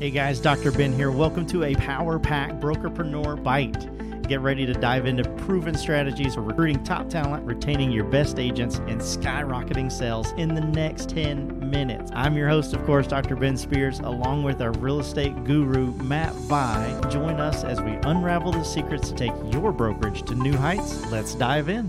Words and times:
Hey 0.00 0.10
guys, 0.10 0.40
Dr. 0.40 0.72
Ben 0.72 0.92
here. 0.92 1.12
Welcome 1.12 1.46
to 1.46 1.62
a 1.62 1.74
Power 1.76 2.18
Pack 2.18 2.54
Brokerpreneur 2.54 3.40
Byte. 3.44 4.26
Get 4.26 4.40
ready 4.40 4.66
to 4.66 4.72
dive 4.72 5.06
into 5.06 5.22
proven 5.44 5.76
strategies 5.78 6.34
for 6.34 6.40
recruiting 6.40 6.82
top 6.82 7.08
talent, 7.08 7.46
retaining 7.46 7.92
your 7.92 8.02
best 8.02 8.40
agents, 8.40 8.78
and 8.88 9.00
skyrocketing 9.00 9.92
sales 9.92 10.32
in 10.32 10.52
the 10.52 10.60
next 10.60 11.10
10 11.10 11.70
minutes. 11.70 12.10
I'm 12.12 12.36
your 12.36 12.48
host, 12.48 12.74
of 12.74 12.84
course, 12.84 13.06
Dr. 13.06 13.36
Ben 13.36 13.56
Spears, 13.56 14.00
along 14.00 14.42
with 14.42 14.60
our 14.60 14.72
real 14.72 14.98
estate 14.98 15.44
guru, 15.44 15.92
Matt 16.02 16.34
Vi. 16.34 17.00
Join 17.08 17.38
us 17.38 17.62
as 17.62 17.80
we 17.80 17.92
unravel 18.02 18.50
the 18.50 18.64
secrets 18.64 19.10
to 19.10 19.14
take 19.14 19.32
your 19.52 19.70
brokerage 19.70 20.24
to 20.24 20.34
new 20.34 20.56
heights. 20.56 21.08
Let's 21.12 21.36
dive 21.36 21.68
in. 21.68 21.88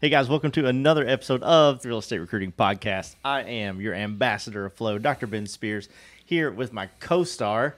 Hey 0.00 0.10
guys, 0.10 0.28
welcome 0.28 0.52
to 0.52 0.68
another 0.68 1.04
episode 1.06 1.42
of 1.42 1.82
the 1.82 1.88
Real 1.88 1.98
Estate 1.98 2.20
Recruiting 2.20 2.52
Podcast. 2.52 3.16
I 3.24 3.42
am 3.42 3.80
your 3.80 3.94
ambassador 3.94 4.64
of 4.64 4.72
flow, 4.74 4.96
Dr. 4.96 5.26
Ben 5.26 5.46
Spears, 5.46 5.88
here 6.28 6.50
with 6.50 6.74
my 6.74 6.88
co 7.00 7.24
star, 7.24 7.76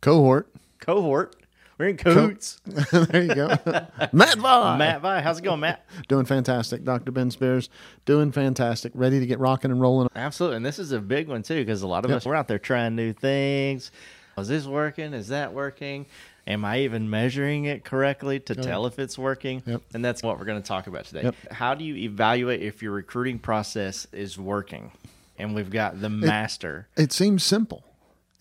cohort. 0.00 0.48
cohort. 0.80 1.36
We're 1.76 1.88
in 1.88 1.96
cahoots. 1.98 2.58
there 2.64 3.22
you 3.22 3.34
go. 3.34 3.48
Matt 4.12 4.38
Vaughn. 4.38 4.78
Matt 4.78 5.02
Vi, 5.02 5.20
how's 5.20 5.40
it 5.40 5.42
going, 5.42 5.60
Matt? 5.60 5.84
Doing 6.08 6.24
fantastic. 6.24 6.84
Dr. 6.84 7.10
Ben 7.10 7.30
Spears 7.30 7.68
doing 8.06 8.32
fantastic. 8.32 8.92
Ready 8.94 9.20
to 9.20 9.26
get 9.26 9.38
rocking 9.40 9.70
and 9.70 9.80
rolling. 9.80 10.08
Absolutely. 10.14 10.58
And 10.58 10.64
this 10.64 10.78
is 10.78 10.92
a 10.92 11.00
big 11.00 11.28
one, 11.28 11.42
too, 11.42 11.56
because 11.56 11.82
a 11.82 11.86
lot 11.86 12.04
of 12.04 12.10
Yep. 12.10 12.18
us, 12.18 12.26
we're 12.26 12.34
out 12.34 12.48
there 12.48 12.58
trying 12.58 12.94
new 12.94 13.12
things. 13.12 13.90
Is 14.38 14.48
this 14.48 14.64
working? 14.64 15.12
Is 15.12 15.28
that 15.28 15.52
working? 15.52 16.06
Am 16.46 16.64
I 16.64 16.80
even 16.80 17.10
measuring 17.10 17.66
it 17.66 17.84
correctly 17.84 18.40
to 18.40 18.58
oh, 18.58 18.62
tell 18.62 18.86
if 18.86 18.98
it's 18.98 19.18
working? 19.18 19.62
Yep. 19.66 19.82
And 19.92 20.04
that's 20.04 20.22
what 20.22 20.38
we're 20.38 20.44
going 20.44 20.62
to 20.62 20.66
talk 20.66 20.86
about 20.86 21.04
today. 21.04 21.24
Yep. 21.24 21.52
How 21.52 21.74
do 21.74 21.84
you 21.84 21.96
evaluate 21.96 22.62
if 22.62 22.82
your 22.82 22.92
recruiting 22.92 23.38
process 23.38 24.06
is 24.12 24.38
working? 24.38 24.92
And 25.38 25.54
we've 25.54 25.70
got 25.70 26.00
the 26.00 26.08
master. 26.08 26.86
It 26.96 27.12
seems 27.12 27.42
simple. 27.42 27.82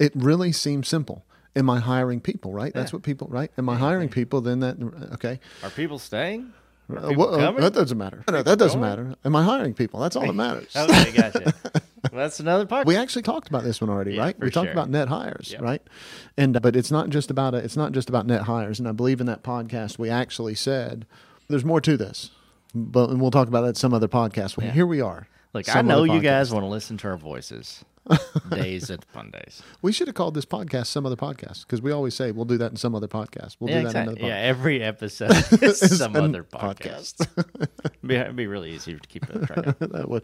It 0.01 0.11
really 0.15 0.51
seems 0.51 0.87
simple. 0.87 1.23
Am 1.55 1.69
I 1.69 1.79
hiring 1.79 2.21
people, 2.21 2.53
right? 2.53 2.73
That's 2.73 2.91
what 2.93 3.03
people, 3.03 3.27
right? 3.29 3.51
Am 3.57 3.67
I 3.69 3.75
hiring 3.77 4.09
people? 4.09 4.41
Then 4.41 4.59
that, 4.61 4.77
okay. 5.15 5.39
Are 5.63 5.69
people 5.69 5.99
staying? 5.99 6.53
Are 6.89 6.97
Uh, 6.97 7.09
people 7.09 7.25
well, 7.25 7.35
uh, 7.35 7.37
coming? 7.39 7.61
that 7.61 7.73
doesn't 7.73 7.97
matter. 7.97 8.23
No, 8.29 8.41
that 8.41 8.57
doesn't 8.57 8.79
going? 8.81 8.89
matter. 9.05 9.15
Am 9.25 9.35
I 9.35 9.43
hiring 9.43 9.73
people? 9.73 9.99
That's 9.99 10.15
all 10.15 10.25
that 10.25 10.33
matters. 10.45 10.73
Okay, 10.75 11.11
gotcha. 11.11 11.53
well, 11.73 11.81
that's 12.23 12.39
another 12.39 12.65
part. 12.65 12.87
We 12.87 12.95
actually 12.95 13.21
talked 13.23 13.47
about 13.49 13.63
this 13.63 13.79
one 13.81 13.89
already, 13.89 14.13
Yeah, 14.15 14.21
right? 14.23 14.39
We 14.39 14.49
talked 14.49 14.67
sure. 14.67 14.71
about 14.73 14.89
net 14.89 15.07
hires, 15.09 15.51
Yep. 15.51 15.61
right? 15.61 15.81
And 16.37 16.55
uh, 16.57 16.61
but 16.61 16.75
it's 16.75 16.89
not 16.91 17.09
just 17.09 17.29
about 17.29 17.53
a, 17.53 17.57
it's 17.57 17.77
not 17.77 17.91
just 17.91 18.09
about 18.09 18.25
net 18.25 18.43
hires. 18.43 18.79
And 18.79 18.87
I 18.87 18.93
believe 18.93 19.19
in 19.21 19.27
that 19.27 19.43
podcast 19.43 19.99
we 19.99 20.09
actually 20.09 20.55
said 20.55 21.05
there's 21.49 21.65
more 21.65 21.81
to 21.81 21.97
this, 21.97 22.31
but 22.73 23.09
and 23.09 23.19
we'll 23.21 23.31
talk 23.31 23.47
about 23.49 23.61
that 23.63 23.75
some 23.77 23.93
other 23.93 24.07
podcast. 24.07 24.57
Well, 24.57 24.71
Here 24.71 24.87
we 24.87 25.01
are. 25.01 25.27
Look, 25.53 25.73
I 25.75 25.81
know 25.81 26.03
you 26.05 26.21
guys 26.21 26.51
want 26.53 26.63
to 26.63 26.67
listen 26.69 26.95
to 26.99 27.09
our 27.09 27.17
voices 27.17 27.83
days 28.49 28.89
at 28.89 29.01
the 29.01 29.07
fun 29.07 29.29
days. 29.31 29.61
We 29.81 29.91
should 29.91 30.07
have 30.07 30.15
called 30.15 30.33
this 30.33 30.45
podcast 30.45 30.87
some 30.87 31.05
other 31.05 31.15
podcast 31.15 31.61
because 31.61 31.81
we 31.81 31.91
always 31.91 32.15
say 32.15 32.31
we'll 32.31 32.45
do 32.45 32.57
that 32.57 32.71
in 32.71 32.77
some 32.77 32.95
other 32.95 33.07
podcast. 33.07 33.57
We'll 33.59 33.69
Yeah, 33.69 33.81
do 33.81 33.87
that 33.89 33.95
in 33.95 34.01
exactly. 34.09 34.23
another 34.25 34.27
Yeah, 34.27 34.47
every 34.47 34.81
episode 34.83 35.31
is 35.61 35.97
some 35.99 36.15
other 36.15 36.43
podcast. 36.43 37.27
it'd, 37.85 38.01
be, 38.05 38.15
it'd 38.15 38.35
be 38.35 38.47
really 38.47 38.71
easy 38.71 38.95
to 38.95 39.07
keep 39.07 39.29
it 39.29 39.45
track 39.45 39.67
of. 39.67 39.79
that 39.91 40.09
would 40.09 40.23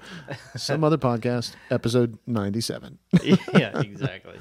some 0.55 0.83
other 0.83 0.97
podcast 0.97 1.53
episode 1.69 2.17
97 2.27 2.97
yeah, 3.23 3.79
exactly. 3.79 4.37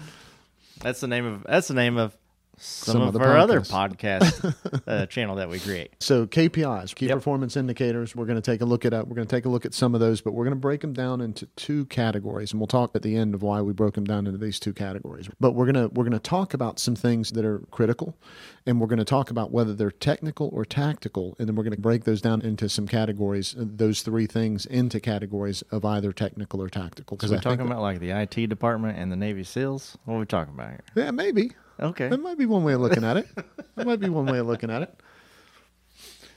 That's 0.81 1.01
the 1.01 1.09
name 1.09 1.25
of 1.27 1.45
that's 1.45 1.69
the 1.69 1.75
name 1.75 1.97
of 1.99 2.17
some, 2.59 2.93
Some 2.95 3.03
of 3.03 3.09
other 3.17 3.25
our 3.25 3.37
other 3.37 3.61
podcast 3.61 4.55
uh, 4.87 5.07
channel 5.07 5.37
that 5.37 5.49
we 5.49 5.59
create. 5.59 5.93
so 6.01 6.27
kpis 6.27 6.95
key 6.95 7.07
Yep. 7.07 7.17
performance 7.19 7.57
indicators 7.57 8.17
we're 8.17 8.25
going 8.27 8.41
to 8.41 8.51
take 8.51 8.61
a 8.63 8.65
look 8.65 8.85
at 8.85 8.93
uh, 8.95 9.05
we're 9.07 9.15
going 9.15 9.27
to 9.29 9.37
take 9.37 9.45
a 9.45 9.49
look 9.49 9.67
at 9.67 9.75
some 9.75 9.95
of 9.95 10.01
those 10.01 10.21
but 10.21 10.33
we're 10.33 10.45
going 10.45 10.55
to 10.57 10.61
break 10.61 10.81
them 10.81 10.93
down 10.93 11.21
into 11.21 11.47
two 11.57 11.85
categories 11.87 12.53
and 12.53 12.61
we'll 12.61 12.67
talk 12.67 12.93
at 12.95 13.03
the 13.03 13.15
end 13.17 13.35
of 13.35 13.43
why 13.43 13.61
we 13.61 13.73
broke 13.73 13.95
them 13.95 14.05
down 14.05 14.27
into 14.27 14.39
these 14.39 14.59
two 14.59 14.73
categories 14.73 15.29
but 15.39 15.53
we're 15.53 15.71
going 15.71 15.75
to 15.89 15.95
we're 15.95 16.05
going 16.05 16.13
to 16.13 16.19
talk 16.19 16.55
about 16.55 16.79
some 16.79 16.97
things 16.97 17.33
that 17.33 17.45
are 17.45 17.59
critical 17.71 18.17
and 18.65 18.81
we're 18.81 18.87
going 18.87 18.99
to 18.99 19.05
talk 19.05 19.31
about 19.31 19.51
whether 19.53 19.75
they're 19.75 19.91
technical 19.91 20.49
or 20.53 20.65
tactical 20.65 21.37
and 21.39 21.47
then 21.49 21.57
we're 21.57 21.65
going 21.65 21.75
to 21.77 21.81
break 21.81 22.05
those 22.05 22.23
down 22.23 22.41
into 22.41 22.69
some 22.69 22.87
categories 22.87 23.55
uh, 23.59 23.65
those 23.67 24.03
three 24.03 24.27
things 24.27 24.65
into 24.67 24.99
categories 24.99 25.63
of 25.71 25.85
either 25.85 26.13
technical 26.13 26.63
or 26.63 26.69
tactical 26.69 27.17
because 27.17 27.31
We're 27.31 27.39
talking 27.41 27.67
about 27.67 27.83
like 27.83 28.01
the 28.01 28.11
IT 28.11 28.47
department 28.49 28.99
and 28.99 29.13
the 29.13 29.17
Navy 29.17 29.43
SEAls. 29.43 29.97
What 30.05 30.15
are 30.15 30.19
we 30.21 30.25
talking 30.27 30.55
about 30.55 30.71
here? 30.71 30.81
yeah 30.95 31.11
maybe 31.11 31.51
Okay. 31.79 32.09
That 32.09 32.21
might 32.21 32.39
be 32.39 32.47
one 32.47 32.65
way 32.65 32.73
of 32.73 32.81
looking 32.81 33.05
at 33.05 33.17
it. 33.17 33.29
that 33.75 33.87
might 33.87 34.01
be 34.01 34.09
one 34.09 34.27
way 34.27 34.39
of 34.39 34.47
looking 34.47 34.71
at 34.71 34.83
it. 34.83 35.01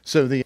So 0.04 0.28
the 0.28 0.46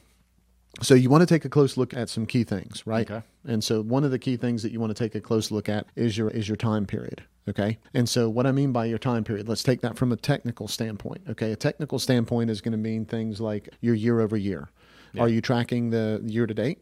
so 0.81 0.95
you 0.95 1.09
want 1.09 1.21
to 1.21 1.25
take 1.25 1.45
a 1.45 1.49
close 1.49 1.77
look 1.77 1.93
at 1.93 2.09
some 2.09 2.25
key 2.25 2.43
things, 2.43 2.85
right? 2.85 3.09
Okay. 3.09 3.23
And 3.45 3.63
so 3.63 3.81
one 3.81 4.03
of 4.03 4.11
the 4.11 4.19
key 4.19 4.37
things 4.37 4.63
that 4.63 4.71
you 4.71 4.79
want 4.79 4.95
to 4.95 5.03
take 5.03 5.15
a 5.15 5.21
close 5.21 5.51
look 5.51 5.69
at 5.69 5.87
is 5.95 6.17
your 6.17 6.29
is 6.29 6.47
your 6.47 6.57
time 6.57 6.85
period. 6.85 7.23
Okay. 7.47 7.77
And 7.93 8.07
so 8.07 8.29
what 8.29 8.45
I 8.45 8.51
mean 8.51 8.71
by 8.71 8.85
your 8.85 8.97
time 8.97 9.23
period, 9.23 9.49
let's 9.49 9.63
take 9.63 9.81
that 9.81 9.97
from 9.97 10.11
a 10.11 10.15
technical 10.15 10.67
standpoint. 10.67 11.21
Okay. 11.29 11.51
A 11.51 11.55
technical 11.55 11.99
standpoint 11.99 12.49
is 12.49 12.61
going 12.61 12.71
to 12.71 12.77
mean 12.77 13.05
things 13.05 13.41
like 13.41 13.69
your 13.81 13.95
year 13.95 14.19
over 14.19 14.37
year. 14.37 14.69
Are 15.19 15.29
you 15.29 15.41
tracking 15.41 15.91
the 15.91 16.21
year 16.25 16.47
to 16.47 16.53
date? 16.55 16.81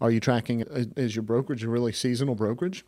Are 0.00 0.10
you 0.10 0.18
tracking 0.18 0.62
uh, 0.62 0.84
is 0.96 1.14
your 1.14 1.22
brokerage 1.22 1.62
a 1.62 1.68
really 1.68 1.92
seasonal 1.92 2.34
brokerage? 2.34 2.84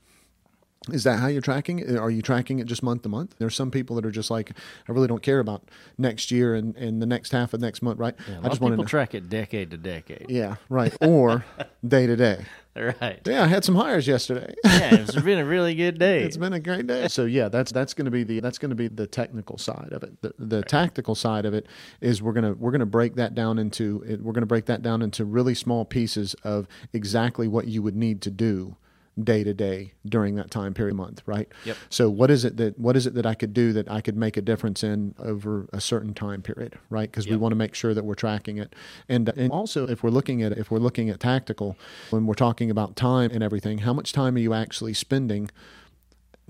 Is 0.91 1.05
that 1.05 1.21
how 1.21 1.29
you're 1.29 1.43
tracking 1.43 1.79
it? 1.79 1.97
Are 1.97 2.11
you 2.11 2.23
tracking 2.23 2.59
it 2.59 2.67
just 2.67 2.83
month 2.83 3.03
to 3.03 3.09
month? 3.09 3.37
There's 3.39 3.55
some 3.55 3.71
people 3.71 3.95
that 3.97 4.05
are 4.05 4.11
just 4.11 4.31
like, 4.31 4.51
I 4.89 4.93
really 4.93 5.07
don't 5.07 5.23
care 5.23 5.39
about 5.39 5.63
next 5.97 6.31
year 6.31 6.55
and, 6.55 6.77
and 6.77 7.01
the 7.01 7.07
next 7.07 7.31
half 7.31 7.55
of 7.55 7.61
next 7.61 7.83
month, 7.83 7.99
right? 8.01 8.15
Lot 8.29 8.45
I 8.45 8.49
just 8.49 8.61
want 8.61 8.79
to. 8.79 8.85
track 8.85 9.15
it 9.15 9.29
decade 9.29 9.71
to 9.71 9.77
decade. 9.77 10.27
yeah, 10.29 10.57
right. 10.69 10.95
Or 11.01 11.45
day 11.87 12.07
to 12.07 12.17
day. 12.17 12.45
Right. 12.75 13.21
Yeah, 13.27 13.45
I 13.45 13.49
had 13.49 13.65
some 13.65 13.75
hires 13.77 14.09
yesterday. 14.09 14.55
Yeah, 14.65 14.95
it's 14.95 15.15
been 15.15 15.39
a 15.39 15.45
really 15.45 15.75
good 15.75 15.99
day. 15.99 16.23
It's 16.23 16.39
been 16.39 16.55
a 16.55 16.59
great 16.59 16.87
day. 16.87 17.07
So 17.09 17.27
yeah, 17.27 17.49
that's 17.49 17.71
that's 17.71 17.93
going 17.95 18.07
to 18.07 18.11
be 18.11 18.25
the 18.25 18.41
that's 18.41 18.59
going 18.59 18.71
to 18.71 18.75
be 18.75 18.89
the 18.89 19.07
technical 19.07 19.59
side 19.59 19.91
of 19.93 20.03
it. 20.03 20.21
The, 20.23 20.35
the 20.39 20.63
tactical 20.63 21.15
side 21.15 21.45
of 21.45 21.53
it 21.55 21.67
is 22.01 22.23
we're 22.23 22.33
gonna 22.33 22.55
we're 22.55 22.73
gonna 22.73 22.87
break 22.87 23.15
that 23.17 23.35
down 23.35 23.59
into 23.59 24.03
we're 24.23 24.33
gonna 24.33 24.47
break 24.47 24.65
that 24.67 24.83
down 24.83 25.03
into 25.03 25.25
really 25.25 25.55
small 25.55 25.85
pieces 25.85 26.35
of 26.43 26.67
exactly 26.93 27.47
what 27.47 27.69
you 27.69 27.83
would 27.83 27.95
need 27.95 28.23
to 28.23 28.31
do 28.31 28.77
day 29.23 29.45
to 29.45 29.53
day 29.53 29.93
during 30.07 30.37
that 30.37 30.51
time 30.51 30.73
period 30.73 30.95
month 30.95 31.23
right 31.27 31.49
Yep. 31.65 31.77
so 31.91 32.09
what 32.09 32.31
is 32.31 32.45
it 32.47 32.57
that 32.57 32.79
what 32.79 32.97
is 32.97 33.07
it 33.07 33.15
that 33.15 33.27
i 33.27 33.35
could 33.35 33.53
do 33.53 33.73
that 33.75 33.91
i 33.91 34.01
could 34.01 34.17
make 34.17 34.39
a 34.39 34.41
difference 34.41 34.83
in 34.83 35.15
over 35.19 35.69
a 35.73 35.81
certain 35.83 36.15
time 36.15 36.41
period 36.41 36.79
right 36.89 37.11
because 37.11 37.29
we 37.29 37.37
want 37.37 37.53
to 37.53 37.57
make 37.57 37.75
sure 37.75 37.93
that 37.93 38.05
we're 38.05 38.15
tracking 38.15 38.57
it 38.57 38.75
and 39.09 39.29
and 39.31 39.53
also 39.53 39.87
if 39.87 40.03
we're 40.03 40.11
looking 40.11 40.43
at 40.43 40.53
if 40.53 40.71
we're 40.71 40.79
looking 40.79 41.11
at 41.11 41.21
tactical 41.21 41.77
when 42.11 42.27
we're 42.27 42.33
talking 42.35 42.71
about 42.71 42.97
time 42.97 43.31
and 43.33 43.43
everything 43.43 43.79
how 43.79 43.93
much 43.93 44.13
time 44.15 44.35
are 44.37 44.41
you 44.41 44.55
actually 44.55 44.95
spending 44.95 45.51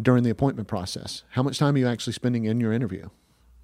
during 0.01 0.25
the 0.25 0.31
appointment 0.31 0.69
process? 0.69 1.23
How 1.31 1.43
much 1.43 1.59
time 1.59 1.75
are 1.75 1.79
you 1.79 1.87
actually 1.87 2.15
spending 2.15 2.45
in 2.45 2.61
your 2.61 2.73
interview? 2.73 3.09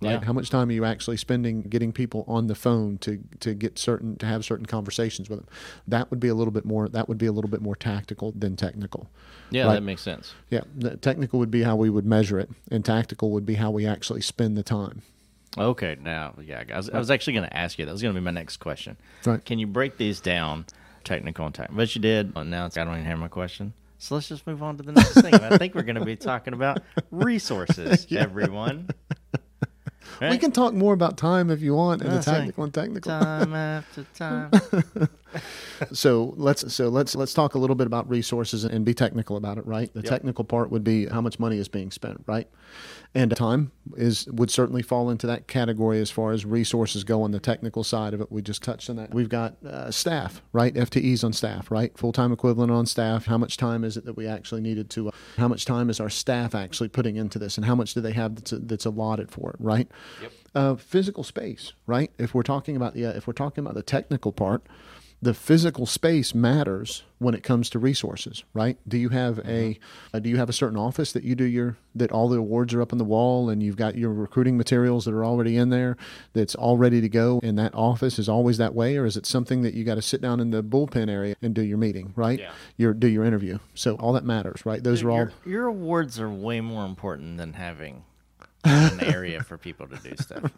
Right? 0.01 0.13
Yeah. 0.13 0.25
How 0.25 0.33
much 0.33 0.49
time 0.49 0.69
are 0.69 0.73
you 0.73 0.85
actually 0.85 1.17
spending 1.17 1.63
getting 1.63 1.93
people 1.93 2.25
on 2.29 2.47
the 2.47 2.55
phone 2.55 2.99
to 2.99 3.19
to 3.41 3.55
get 3.55 3.79
certain 3.79 4.17
to 4.17 4.27
have 4.27 4.45
certain 4.45 4.67
conversations 4.67 5.29
with 5.29 5.41
them? 5.41 5.49
That 5.89 6.11
would 6.11 6.21
be 6.21 6.29
a 6.29 6.35
little 6.35 6.53
bit 6.53 6.65
more 6.65 6.89
that 6.89 7.09
would 7.09 7.19
be 7.19 7.27
a 7.27 7.33
little 7.33 7.51
bit 7.51 7.61
more 7.61 7.75
tactical 7.75 8.33
than 8.37 8.57
technical. 8.57 9.09
yeah, 9.51 9.65
right. 9.65 9.75
that 9.75 9.83
makes 9.83 10.03
sense. 10.03 10.35
Yeah, 10.51 10.63
the 10.77 10.97
technical 10.97 11.39
would 11.41 11.51
be 11.51 11.63
how 11.63 11.75
we 11.77 11.91
would 11.91 12.07
measure 12.07 12.39
it, 12.39 12.51
and 12.71 12.85
tactical 12.85 13.31
would 13.33 13.45
be 13.47 13.55
how 13.55 13.71
we 13.71 13.87
actually 13.87 14.21
spend 14.21 14.57
the 14.57 14.63
time. 14.63 15.03
Okay, 15.57 15.97
now, 16.01 16.35
yeah, 16.45 16.63
I 16.73 16.77
was, 16.77 16.91
I 16.91 16.99
was 16.99 17.11
actually 17.11 17.33
going 17.33 17.49
to 17.49 17.57
ask 17.57 17.79
you. 17.79 17.87
That 17.87 17.93
was 17.93 18.03
going 18.03 18.15
to 18.15 18.21
be 18.21 18.25
my 18.25 18.31
next 18.31 18.59
question. 18.59 18.97
Right. 19.25 19.45
Can 19.45 19.59
you 19.59 19.67
break 19.67 19.97
these 19.97 20.21
down, 20.21 20.67
technical 21.05 21.47
and 21.47 21.55
tactical? 21.55 21.77
But 21.77 21.95
you 21.95 22.01
did. 22.01 22.35
Well, 22.35 22.45
now 22.45 22.67
it's, 22.67 22.77
I 22.77 22.85
don't 22.85 22.95
even 22.95 23.07
have 23.07 23.19
my 23.19 23.29
question. 23.29 23.73
So 23.99 24.15
let's 24.15 24.29
just 24.29 24.47
move 24.47 24.63
on 24.63 24.77
to 24.77 24.85
the 24.85 24.93
next 24.93 25.21
thing. 25.21 25.35
I 25.35 25.57
think 25.57 25.75
we're 25.75 25.83
going 25.83 25.97
to 25.97 26.05
be 26.05 26.15
talking 26.17 26.53
about 26.55 26.83
resources, 27.11 28.07
everyone. 28.13 28.89
We 30.21 30.39
can 30.39 30.51
talk 30.53 30.75
more 30.75 30.93
about 30.95 31.17
time 31.17 31.51
if 31.51 31.61
you 31.61 31.75
want, 31.75 32.03
and 32.03 32.13
the 32.13 32.21
technical 32.23 32.65
and 32.65 32.75
technical. 32.75 33.11
time 33.11 33.55
after 33.55 34.05
time. 34.15 34.51
so 35.93 36.35
let's 36.37 36.73
so 36.75 36.89
let's 36.89 37.15
let's 37.15 37.35
talk 37.35 37.55
a 37.55 37.59
little 37.59 37.77
bit 37.77 37.87
about 37.87 38.09
resources 38.09 38.65
and 38.65 38.85
be 38.85 38.95
technical 38.95 39.37
about 39.37 39.59
it 39.59 39.67
right? 39.67 39.93
The 39.93 40.01
Yep. 40.01 40.11
technical 40.11 40.45
part 40.45 40.71
would 40.71 40.85
be 40.85 41.07
how 41.07 41.21
much 41.21 41.39
money 41.39 41.59
is 41.59 41.69
being 41.69 41.91
spent 41.91 42.23
right? 42.27 42.49
And 43.15 43.35
time 43.37 43.73
is 43.97 44.27
would 44.29 44.51
certainly 44.51 44.83
fall 44.83 45.11
into 45.11 45.27
that 45.27 45.47
category 45.47 46.01
as 46.01 46.11
far 46.11 46.33
as 46.33 46.45
resources 46.45 47.05
go 47.05 47.23
on 47.23 47.31
the 47.31 47.41
technical 47.41 47.83
side 47.85 48.13
of 48.15 48.21
it. 48.21 48.31
We 48.31 48.43
just 48.43 48.63
touched 48.63 48.89
on 48.91 48.97
that. 48.97 49.15
We've 49.15 49.29
got 49.29 49.57
uh, 49.65 49.91
staff 49.91 50.43
right? 50.53 50.75
Ftes 50.75 51.25
on 51.25 51.33
staff 51.33 51.71
right? 51.71 51.97
Full-time 51.97 52.33
equivalent 52.33 52.71
on 52.73 52.87
staff. 52.87 53.27
How 53.27 53.39
much 53.39 53.57
time 53.57 53.85
is 53.85 53.97
it 53.97 54.05
that 54.05 54.17
we 54.17 54.27
actually 54.27 54.61
needed 54.61 54.91
to 54.91 55.09
uh, 55.09 55.13
how 55.37 55.49
much 55.49 55.65
time 55.65 55.91
is 55.91 56.01
our 56.01 56.11
staff 56.11 56.55
actually 56.55 56.89
putting 56.89 57.17
into 57.17 57.39
this 57.39 57.57
and 57.57 57.65
how 57.67 57.75
much 57.75 57.95
do 57.95 58.01
they 58.01 58.13
have 58.13 58.35
that's, 58.35 58.53
that's 58.57 58.85
allotted 58.87 59.31
for 59.31 59.51
it 59.51 59.57
right 59.59 59.89
Yep. 60.23 60.33
uh, 60.55 60.75
physical 60.77 61.25
space, 61.25 61.73
right? 61.87 62.11
If 62.19 62.35
we're 62.35 62.43
talking 62.43 62.77
about 62.77 62.95
the 62.95 63.07
uh, 63.07 63.13
if 63.13 63.27
we're 63.27 63.33
talking 63.33 63.63
about 63.65 63.75
the 63.75 63.83
technical 63.83 64.33
part, 64.33 64.63
the 65.21 65.35
physical 65.35 65.85
space 65.85 66.33
matters 66.35 67.03
when 67.19 67.35
it 67.35 67.43
comes 67.43 67.69
to 67.71 67.79
resources, 67.79 68.45
right? 68.55 68.79
Do 68.87 68.97
you 68.97 69.09
have 69.09 69.41
a 69.41 69.79
uh, 70.15 70.21
do 70.21 70.29
you 70.29 70.37
have 70.37 70.49
a 70.49 70.53
certain 70.53 70.79
office 70.79 71.11
that 71.13 71.25
you 71.25 71.35
do 71.35 71.45
your 71.45 71.77
that 71.95 72.13
all 72.13 72.29
the 72.29 72.39
awards 72.39 72.73
are 72.73 72.81
up 72.81 72.93
on 72.93 72.99
the 72.99 73.05
wall 73.05 73.51
and 73.51 73.61
you've 73.61 73.77
got 73.77 73.97
your 73.97 74.13
recruiting 74.13 74.57
materials 74.57 75.05
that 75.07 75.15
are 75.15 75.25
already 75.25 75.57
in 75.57 75.71
there 75.71 75.97
that's 76.35 76.55
all 76.55 76.77
ready 76.77 77.01
to 77.01 77.09
go 77.09 77.41
and 77.43 77.59
that 77.59 77.75
office 77.75 78.21
is 78.21 78.29
always 78.29 78.59
that 78.59 78.75
way 78.75 78.97
or 78.97 79.05
is 79.05 79.17
it 79.17 79.27
something 79.27 79.63
that 79.63 79.75
you 79.75 79.83
got 79.83 79.97
to 79.97 80.03
sit 80.03 80.21
down 80.21 80.39
in 80.39 80.53
the 80.53 80.63
bullpen 80.63 81.11
area 81.11 81.35
and 81.43 81.53
do 81.55 81.63
your 81.63 81.79
meeting, 81.79 82.13
right? 82.15 82.39
Yeah. 82.39 82.53
Your 82.77 82.95
do 82.95 83.09
your 83.09 83.25
interview. 83.25 83.59
So 83.75 83.97
all 83.97 84.13
that 84.13 84.25
matters, 84.25 84.65
right? 84.65 84.83
Those 84.83 85.03
are 85.03 85.11
all 85.11 85.17
your, 85.17 85.33
your 85.45 85.67
awards 85.67 86.21
are 86.21 86.31
way 86.31 86.61
more 86.61 86.85
important 86.85 87.39
than 87.39 87.55
having 87.55 88.05
an 88.93 89.05
area 89.05 89.43
for 89.43 89.59
people 89.59 89.87
to 89.89 89.97
do 89.97 90.15
stuff. 90.17 90.53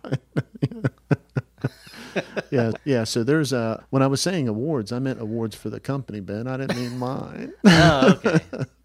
yeah, 2.51 2.73
yeah. 2.85 3.05
So 3.05 3.25
there's 3.25 3.53
a 3.53 3.85
when 3.91 4.03
I 4.03 4.07
was 4.07 4.21
saying 4.21 4.49
awards, 4.49 4.93
I 4.93 4.99
meant 4.99 5.21
awards 5.21 5.55
for 5.55 5.71
the 5.71 5.81
company, 5.81 6.21
Ben. 6.21 6.47
I 6.47 6.57
didn't 6.57 6.77
mean 6.77 6.99
mine. 6.99 7.53
Oh, 7.67 8.21
okay. 8.25 8.41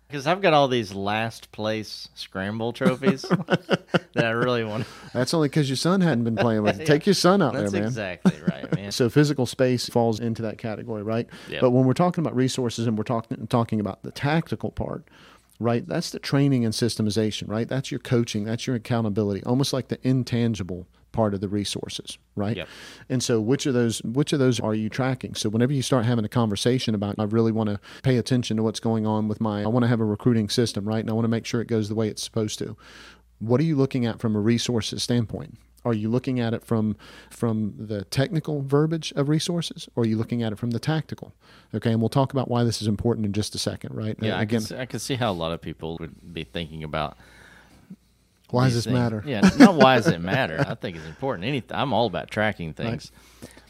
Because 0.08 0.28
I've 0.28 0.42
got 0.42 0.54
all 0.54 0.68
these 0.68 0.94
last 0.94 1.52
place 1.52 2.08
scramble 2.14 2.72
trophies 2.74 3.24
that 3.24 4.26
I 4.26 4.30
really 4.30 4.64
want. 4.64 4.86
That's 5.14 5.34
only 5.34 5.50
because 5.50 5.68
your 5.68 5.76
son 5.76 6.00
hadn't 6.02 6.24
been 6.24 6.36
playing 6.36 6.62
with 6.62 6.80
it. 6.80 6.86
Take 6.86 7.08
your 7.08 7.16
son 7.16 7.42
out 7.42 7.54
That's 7.54 7.72
there, 7.72 7.82
man. 7.82 7.88
exactly 7.88 8.40
right, 8.48 8.74
man. 8.76 8.92
So 8.92 9.10
physical 9.10 9.48
space 9.48 9.90
falls 9.90 10.20
into 10.20 10.44
that 10.44 10.60
category, 10.60 11.02
right? 11.02 11.28
Yep. 11.50 11.60
But 11.60 11.72
when 11.72 11.86
we're 11.86 11.94
talking 11.94 12.24
about 12.24 12.36
resources 12.36 12.86
and 12.86 12.98
we're 12.98 13.04
talking 13.04 13.48
talking 13.48 13.80
about 13.80 14.04
the 14.04 14.12
tactical 14.12 14.72
part, 14.72 15.06
right? 15.60 15.88
That's 15.88 16.12
the 16.12 16.20
training 16.20 16.66
and 16.66 16.74
systemization, 16.74 17.48
right? 17.48 17.68
That's 17.68 17.92
your 17.92 18.00
coaching, 18.00 18.44
that's 18.44 18.68
your 18.68 18.76
accountability, 18.76 19.44
almost 19.44 19.74
like 19.74 19.88
the 19.88 20.00
intangible 20.08 20.88
part 21.16 21.34
of 21.34 21.40
the 21.40 21.48
resources, 21.48 22.18
right? 22.36 22.58
Yep. 22.58 22.68
And 23.10 23.24
so 23.24 23.40
which 23.40 23.66
of 23.66 23.74
those 23.74 24.04
which 24.04 24.34
of 24.34 24.40
those 24.40 24.60
are 24.60 24.76
you 24.76 24.90
tracking? 24.90 25.34
So 25.34 25.50
whenever 25.50 25.72
you 25.74 25.82
start 25.82 26.06
having 26.06 26.26
a 26.26 26.30
conversation 26.30 26.94
about 26.94 27.16
I 27.18 27.24
really 27.24 27.54
want 27.54 27.70
to 27.70 27.80
pay 28.04 28.18
attention 28.18 28.58
to 28.58 28.64
what's 28.64 28.82
going 28.82 29.08
on 29.08 29.28
with 29.28 29.40
my 29.40 29.64
I 29.64 29.68
want 29.68 29.84
to 29.84 29.88
have 29.88 30.02
a 30.02 30.06
recruiting 30.06 30.50
system, 30.50 30.86
right? 30.86 31.00
And 31.00 31.10
I 31.10 31.14
want 31.14 31.24
to 31.24 31.30
make 31.30 31.46
sure 31.46 31.62
it 31.62 31.68
goes 31.68 31.88
the 31.90 31.96
way 31.96 32.10
it's 32.10 32.24
supposed 32.24 32.60
to. 32.60 32.76
What 33.40 33.60
are 33.62 33.64
you 33.64 33.76
looking 33.76 34.06
at 34.06 34.20
from 34.20 34.36
a 34.36 34.40
resources 34.40 35.04
standpoint? 35.04 35.58
Are 35.86 35.94
you 35.94 36.10
looking 36.10 36.40
at 36.40 36.54
it 36.54 36.66
from 36.66 36.98
from 37.30 37.76
the 37.78 38.04
technical 38.06 38.62
verbiage 38.62 39.14
of 39.16 39.30
resources, 39.30 39.88
or 39.96 40.04
are 40.04 40.06
you 40.08 40.18
looking 40.18 40.42
at 40.44 40.52
it 40.52 40.58
from 40.58 40.72
the 40.72 40.80
tactical? 40.80 41.34
Okay, 41.74 41.92
and 41.92 42.02
we'll 42.02 42.10
talk 42.10 42.34
about 42.34 42.50
why 42.50 42.64
this 42.64 42.82
is 42.82 42.88
important 42.88 43.26
in 43.26 43.32
just 43.34 43.54
a 43.56 43.60
second, 43.60 43.94
right? 43.96 44.18
Yeah, 44.20 44.36
Uh, 44.36 44.40
I 44.40 44.42
again, 44.42 44.60
can, 44.62 44.68
see, 44.68 44.76
I 44.78 44.86
can 44.88 45.00
see 45.00 45.16
how 45.16 45.32
a 45.32 45.34
lot 45.34 45.52
of 45.52 45.62
people 45.62 45.98
would 46.00 46.34
be 46.34 46.44
thinking 46.44 46.84
about 46.84 47.18
why 48.52 48.66
does 48.66 48.76
this 48.76 48.86
things. 48.86 48.94
matter? 48.94 49.24
Yeah, 49.26 49.42
not 49.58 49.76
why 49.76 49.96
does 49.98 50.08
it 50.08 50.22
matter? 50.22 50.64
I 50.68 50.76
think 50.76 50.98
it's 50.98 51.06
important. 51.06 51.48
Any, 51.48 51.64
I'm 51.72 51.94
all 51.94 52.06
about 52.06 52.30
tracking 52.30 52.74
things. 52.74 53.12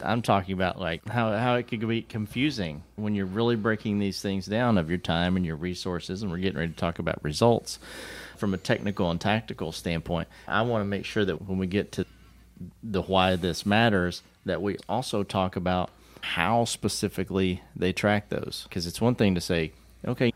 I'm 0.03 0.21
talking 0.21 0.53
about 0.53 0.79
like 0.79 1.07
how 1.07 1.31
how 1.37 1.55
it 1.55 1.67
could 1.67 1.87
be 1.87 2.01
confusing 2.01 2.83
when 2.95 3.15
you're 3.15 3.25
really 3.25 3.55
breaking 3.55 3.99
these 3.99 4.21
things 4.21 4.45
down 4.45 4.77
of 4.77 4.89
your 4.89 4.97
time 4.97 5.37
and 5.37 5.45
your 5.45 5.55
resources, 5.55 6.21
and 6.21 6.31
we're 6.31 6.37
getting 6.37 6.59
ready 6.59 6.73
to 6.73 6.77
talk 6.77 6.99
about 6.99 7.23
results 7.23 7.79
from 8.37 8.53
a 8.53 8.57
technical 8.57 9.09
and 9.09 9.21
tactical 9.21 9.71
standpoint. 9.71 10.27
I 10.47 10.61
want 10.63 10.81
to 10.81 10.85
make 10.85 11.05
sure 11.05 11.23
that 11.25 11.47
when 11.47 11.57
we 11.57 11.67
get 11.67 11.91
to 11.93 12.05
the 12.83 13.01
why 13.01 13.35
this 13.35 13.65
matters, 13.65 14.21
that 14.45 14.61
we 14.61 14.77
also 14.87 15.23
talk 15.23 15.55
about 15.55 15.89
how 16.21 16.65
specifically 16.65 17.61
they 17.75 17.93
track 17.93 18.29
those. 18.29 18.65
Because 18.67 18.87
it's 18.87 18.99
one 18.99 19.15
thing 19.15 19.35
to 19.35 19.41
say, 19.41 19.71
okay, 20.05 20.33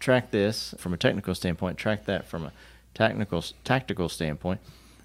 track 0.00 0.30
this 0.30 0.74
from 0.78 0.92
a 0.92 0.96
technical 0.96 1.34
standpoint, 1.34 1.78
track 1.78 2.06
that 2.06 2.26
from 2.26 2.46
a 2.46 2.52
technical 2.94 3.44
tactical 3.64 4.08
standpoint. 4.08 4.60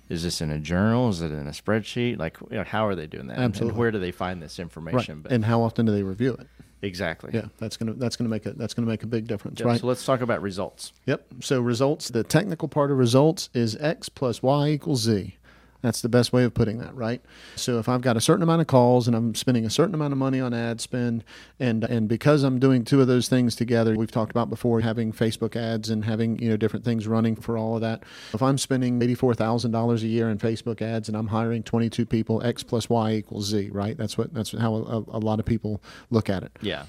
Is 0.09 0.23
this 0.23 0.39
in 0.41 0.51
a 0.51 0.59
journal? 0.59 1.09
Is 1.09 1.21
it 1.21 1.31
in 1.31 1.47
a 1.47 1.51
spreadsheet? 1.51 2.17
Like, 2.17 2.37
you 2.49 2.57
know, 2.57 2.63
how 2.63 2.87
are 2.87 2.95
they 2.95 3.07
doing 3.07 3.27
that? 3.27 3.35
And- 3.35 3.43
Absolutely. 3.43 3.71
And 3.71 3.77
where 3.79 3.91
do 3.91 3.99
they 3.99 4.11
find 4.11 4.41
this 4.41 4.57
Right. 4.57 4.63
information? 4.63 5.21
But 5.21 5.31
And 5.33 5.43
how 5.43 5.61
often 5.61 5.85
do 5.85 5.91
they 5.91 6.03
review 6.03 6.33
it? 6.33 6.47
exactly. 6.81 7.31
Yeah, 7.33 7.45
that's 7.59 7.75
gonna 7.75 7.93
that's 7.93 8.15
gonna 8.15 8.29
make 8.29 8.45
a 8.45 8.53
that's 8.53 8.73
gonna 8.73 8.87
make 8.87 9.03
a 9.03 9.07
big 9.07 9.27
difference, 9.27 9.59
Yep, 9.59 9.67
right? 9.67 9.81
So 9.81 9.87
let's 9.87 10.05
talk 10.05 10.21
about 10.21 10.41
results. 10.41 10.93
Yep. 11.07 11.25
So 11.41 11.59
results, 11.59 12.07
the 12.09 12.23
technical 12.23 12.67
part 12.67 12.89
of 12.91 12.97
results 12.97 13.49
is 13.53 13.75
x 13.77 14.07
plus 14.09 14.41
y 14.43 14.69
equals 14.69 15.01
z. 15.01 15.36
That's 15.81 16.01
the 16.01 16.09
best 16.09 16.33
way 16.33 16.43
of 16.43 16.53
putting 16.53 16.79
that, 16.79 16.95
right? 16.95 17.21
So 17.55 17.77
if 17.79 17.87
I've 17.87 18.01
got 18.01 18.17
a 18.17 18.21
certain 18.21 18.43
amount 18.43 18.61
of 18.61 18.67
calls 18.67 19.07
and 19.07 19.15
I'm 19.15 19.35
spending 19.35 19.65
a 19.65 19.69
certain 19.69 19.93
amount 19.93 20.11
of 20.11 20.17
money 20.17 20.39
on 20.39 20.53
ad 20.53 20.81
spend, 20.81 21.23
and 21.59 21.83
and 21.83 22.07
because 22.07 22.43
I'm 22.43 22.59
doing 22.59 22.83
two 22.83 22.99
of 23.01 23.07
those 23.07 23.29
things 23.29 23.55
together, 23.55 23.95
we've 23.95 24.11
talked 24.11 24.31
about 24.31 24.49
before 24.49 24.81
having 24.81 25.13
Facebook 25.13 25.55
ads 25.55 25.89
and 25.89 26.05
having 26.05 26.39
you 26.39 26.49
know 26.49 26.57
different 26.57 26.83
things 26.83 27.07
running 27.07 27.35
for 27.35 27.57
all 27.57 27.75
of 27.75 27.81
that. 27.81 28.03
If 28.33 28.41
I'm 28.41 28.57
spending 28.57 29.01
eighty 29.01 29.15
four 29.15 29.33
thousand 29.33 29.71
dollars 29.71 30.03
a 30.03 30.07
year 30.07 30.29
in 30.29 30.37
Facebook 30.39 30.81
ads 30.81 31.07
and 31.07 31.17
I'm 31.17 31.27
hiring 31.27 31.63
twenty 31.63 31.89
two 31.89 32.05
people, 32.05 32.41
x 32.43 32.63
plus 32.63 32.89
y 32.89 33.13
equals 33.13 33.45
z, 33.47 33.69
right? 33.71 33.97
That's 33.97 34.17
what 34.17 34.33
that's 34.33 34.51
how 34.51 34.75
a, 34.75 35.17
a 35.17 35.19
lot 35.19 35.39
of 35.39 35.45
people 35.45 35.81
look 36.09 36.29
at 36.29 36.43
it 36.43 36.51
Yeah. 36.61 36.83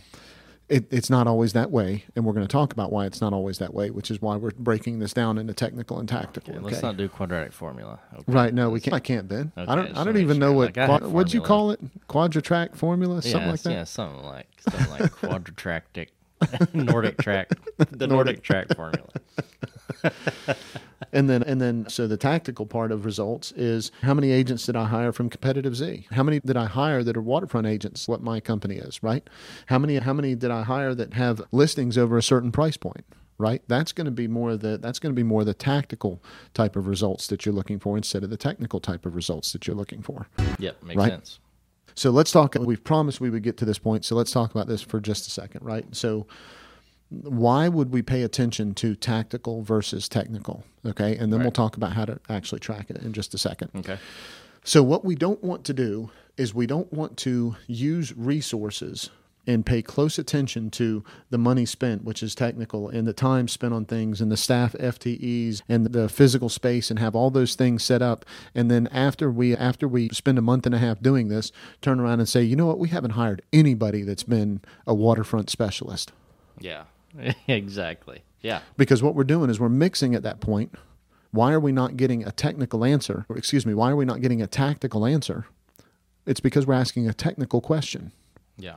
It, 0.69 0.87
it's 0.91 1.09
not 1.09 1.27
always 1.27 1.55
that 1.55 1.71
way, 1.71 2.05
and 2.15 2.27
we're 2.27 2.35
going 2.35 2.47
to 2.47 2.53
talk 2.53 2.75
about 2.75 2.93
why 2.93 3.07
it's 3.07 3.23
not 3.23 3.33
always 3.33 3.57
that 3.57 3.73
way, 3.73 3.89
which 3.89 4.11
is 4.11 4.21
why 4.21 4.37
we're 4.37 4.51
breaking 4.51 4.99
this 4.99 5.15
down 5.15 5.39
into 5.39 5.55
technical 5.55 5.99
and 5.99 6.07
tactical. 6.07 6.53
Okay, 6.53 6.59
Okay, 6.59 6.71
Let's 6.73 6.83
not 6.83 6.99
do 6.99 7.09
quadratic 7.09 7.55
formula. 7.55 7.99
Okay. 8.13 8.25
right? 8.27 8.53
No, 8.53 8.69
we 8.69 8.79
can't. 8.81 8.93
I 8.93 9.01
can't, 9.01 9.27
Ben. 9.27 9.51
Okay, 9.57 9.71
I 9.71 9.75
don't. 9.75 9.97
I 9.97 10.05
don't 10.05 10.19
even 10.19 10.39
know 10.39 10.53
what. 10.53 10.77
Like, 10.77 10.79
I 10.79 10.87
qua- 10.87 11.01
have 11.01 11.11
what'd 11.11 11.33
you 11.33 11.41
call 11.41 11.71
it? 11.71 11.81
Quadratrack 12.09 12.77
formula, 12.77 13.23
something 13.23 13.41
yeah, 13.41 13.51
like 13.51 13.63
that. 13.63 13.71
Yeah, 13.71 13.85
something 13.85 14.23
like 14.23 14.47
something 14.61 14.91
like 14.91 15.11
quadratractic, 15.11 16.09
NordicTrack, 16.43 17.47
the 17.79 18.07
NordicTrack 18.07 18.77
formula. 18.77 19.09
And 21.13 21.31
then, 21.31 21.43
and 21.45 21.61
then, 21.61 21.89
so 21.89 22.07
the 22.07 22.17
tactical 22.17 22.67
part 22.67 22.91
of 22.91 23.05
results 23.05 23.53
is 23.53 23.93
how 24.03 24.15
many 24.15 24.33
agents 24.33 24.67
did 24.67 24.75
I 24.77 24.87
hire 24.87 25.13
from 25.13 25.31
Competitive 25.31 25.77
Z? 25.77 26.09
How 26.11 26.23
many 26.25 26.41
did 26.41 26.57
I 26.57 26.67
hire 26.67 27.05
that 27.05 27.17
are 27.17 27.23
waterfront 27.23 27.67
agents? 27.69 28.09
What 28.09 28.21
my 28.23 28.41
company 28.41 28.77
is, 28.77 29.03
right? 29.03 29.29
How 29.67 29.79
many? 29.79 29.97
How 29.99 30.13
many 30.13 30.35
did 30.35 30.51
I 30.51 30.63
hire 30.63 30.95
that 30.95 31.15
have 31.15 31.43
listings 31.53 31.97
over 31.97 32.19
a 32.19 32.23
certain 32.23 32.51
price 32.51 32.77
point? 32.77 33.05
Right. 33.41 33.63
That's 33.69 33.93
going 33.93 34.07
to 34.07 34.11
be 34.11 34.27
more 34.27 34.57
the 34.57 34.79
that's 34.79 34.99
going 34.99 35.15
to 35.15 35.17
be 35.17 35.23
more 35.23 35.45
the 35.45 35.55
tactical 35.55 36.21
type 36.55 36.75
of 36.75 36.89
results 36.89 37.29
that 37.29 37.47
you're 37.47 37.55
looking 37.55 37.79
for 37.79 37.97
instead 37.97 38.25
of 38.25 38.31
the 38.31 38.37
technical 38.37 38.81
type 38.81 39.07
of 39.07 39.15
results 39.15 39.53
that 39.53 39.69
you're 39.69 39.77
looking 39.77 40.03
for. 40.03 40.27
Yep, 40.59 40.83
makes 40.83 40.99
Right. 40.99 41.13
sense. 41.13 41.39
So 41.95 42.11
let's 42.11 42.33
talk. 42.33 42.57
We've 42.57 42.83
promised 42.83 43.21
we 43.21 43.31
would 43.31 43.45
get 43.45 43.57
to 43.59 43.65
this 43.65 43.79
point. 43.79 44.05
So 44.05 44.17
let's 44.17 44.33
talk 44.33 44.51
about 44.53 44.67
this 44.67 44.83
for 44.83 45.01
just 45.01 45.29
a 45.29 45.31
second, 45.31 45.65
right? 45.65 45.85
So, 45.95 46.27
why 47.11 47.69
would 47.69 47.93
we 47.93 48.03
pay 48.03 48.23
attention 48.23 48.75
to 48.75 48.95
tactical 48.95 49.63
versus 49.63 50.09
technical? 50.09 50.65
Okay. 50.85 51.17
And 51.17 51.33
then 51.33 51.41
we'll 51.41 51.51
talk 51.51 51.77
about 51.77 51.93
how 51.93 52.05
to 52.05 52.21
actually 52.29 52.61
track 52.61 52.91
it 52.91 52.99
in 52.99 53.13
just 53.13 53.35
a 53.35 53.39
second. 53.39 53.71
Okay. 53.77 53.99
So, 54.65 54.83
what 54.83 55.05
we 55.05 55.15
don't 55.15 55.43
want 55.43 55.65
to 55.65 55.73
do 55.73 56.11
is 56.37 56.55
we 56.55 56.67
don't 56.67 56.93
want 56.93 57.17
to 57.19 57.57
use 57.67 58.15
resources 58.17 59.11
and 59.47 59.65
pay 59.65 59.81
close 59.81 60.19
attention 60.19 60.71
to 60.71 61.03
the 61.31 61.39
money 61.39 61.65
spent, 61.65 62.05
which 62.05 62.23
is 62.23 62.35
technical, 62.35 62.91
and 62.91 63.09
the 63.09 63.15
time 63.15 63.49
spent 63.49 63.73
on 63.73 63.87
things, 63.87 64.21
and 64.21 64.31
the 64.31 64.37
staff 64.37 64.75
FTEs, 64.75 65.63
and 65.71 65.87
the 65.87 66.07
physical 66.11 66.51
space, 66.51 66.91
and 66.91 66.99
have 66.99 67.17
all 67.17 67.31
those 67.31 67.55
things 67.55 67.83
set 67.83 68.03
up. 68.03 68.27
And 68.55 68.71
then 68.71 68.89
after 68.89 69.31
we 69.31 69.57
after 69.57 69.89
we 69.89 70.11
spend 70.11 70.37
a 70.37 70.43
month 70.43 70.67
and 70.67 70.75
a 70.75 70.79
half 70.79 71.01
doing 71.01 71.29
this, 71.29 71.51
turn 71.81 71.99
around 71.99 72.21
and 72.21 72.29
say, 72.29 72.43
you 72.43 72.57
know 72.57 72.67
what, 72.67 72.79
we 72.79 72.91
haven't 72.91 73.13
hired 73.13 73.41
anybody 73.51 74.03
that's 74.03 74.23
been 74.23 74.61
a 74.87 74.95
waterfront 74.95 75.49
specialist. 75.49 76.13
Yeah. 76.61 76.85
exactly. 77.49 78.23
Yeah. 78.41 78.61
Because 78.77 79.03
what 79.03 79.15
we're 79.15 79.25
doing 79.25 79.51
is 79.51 79.59
we're 79.59 79.69
mixing 79.69 80.15
at 80.15 80.23
that 80.23 80.41
point. 80.41 80.75
Why 81.31 81.53
are 81.53 81.61
we 81.61 81.73
not 81.73 81.97
getting 81.97 82.25
a 82.25 82.31
technical 82.33 82.85
answer? 82.85 83.27
Or 83.29 83.37
excuse 83.37 83.67
me, 83.67 83.75
why 83.75 83.91
are 83.91 83.97
we 83.97 84.05
not 84.05 84.21
getting 84.23 84.41
a 84.41 84.47
tactical 84.47 85.05
answer? 85.05 85.47
It's 86.27 86.41
because 86.41 86.67
we're 86.67 86.75
asking 86.75 87.09
a 87.09 87.13
technical 87.15 87.61
question. 87.61 88.13
Yeah. 88.57 88.77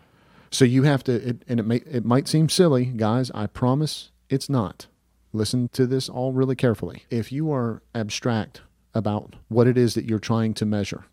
So 0.50 0.66
you 0.66 0.84
have 0.84 1.04
to, 1.06 1.14
it, 1.30 1.44
and 1.48 1.60
it 1.60 1.64
may 1.66 1.78
it 1.78 2.04
might 2.04 2.28
seem 2.28 2.50
silly, 2.50 2.86
guys. 2.86 3.32
I 3.34 3.48
promise 3.48 4.10
it's 4.30 4.50
not. 4.50 4.88
Listen 5.34 5.70
to 5.70 5.86
this 5.88 6.10
all 6.10 6.34
really 6.34 6.56
carefully. 6.58 7.04
If 7.10 7.32
you 7.32 7.52
are 7.54 7.82
abstract 7.96 8.62
about 8.94 9.36
what 9.48 9.66
it 9.68 9.78
is 9.78 9.94
that 9.94 10.04
you're 10.04 10.20
trying 10.20 10.54
to 10.56 10.66
measure, 10.66 11.06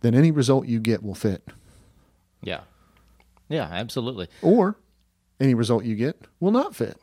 then 0.00 0.14
any 0.14 0.30
result 0.30 0.66
you 0.66 0.80
get 0.80 1.02
will 1.02 1.14
fit, 1.14 1.46
Yeah. 2.42 2.60
Yeah, 3.50 3.68
absolutely. 3.70 4.28
or 4.40 4.76
any 5.40 5.54
result 5.54 5.84
you 5.84 5.96
get 5.96 6.16
will 6.38 6.50
not 6.50 6.76
fit. 6.76 6.98